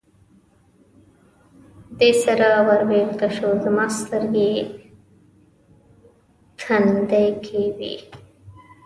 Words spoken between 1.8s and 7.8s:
دې سره ور بېرته شو، زما سترګې تندې کې